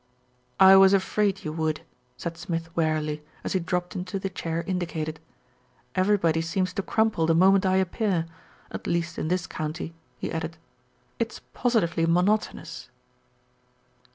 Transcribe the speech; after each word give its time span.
"I 0.59 0.77
was 0.77 0.93
afraid 0.93 1.43
you 1.45 1.53
would," 1.53 1.81
said 2.17 2.35
Smith 2.35 2.75
wearily, 2.75 3.23
as 3.43 3.53
he 3.53 3.59
dropped 3.59 3.95
into 3.95 4.17
the 4.17 4.31
chair 4.31 4.63
indicated. 4.63 5.19
"Everybody 5.93 6.41
seems 6.41 6.73
to 6.73 6.81
crumple 6.81 7.27
the 7.27 7.35
moment 7.35 7.67
I 7.67 7.75
appear, 7.75 8.25
at 8.71 8.87
least 8.87 9.19
in 9.19 9.27
this 9.27 9.45
county," 9.45 9.93
he 10.17 10.31
added. 10.31 10.57
"It's 11.19 11.41
positively 11.53 12.07
monotonous." 12.07 12.89